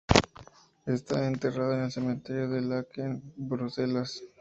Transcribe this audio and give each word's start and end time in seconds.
Está 0.87 1.27
enterrado 1.27 1.73
en 1.75 1.81
el 1.83 1.91
cementerio 1.91 2.49
de 2.49 2.61
Laeken 2.61 3.19
de 3.23 3.33
Bruselas. 3.37 4.19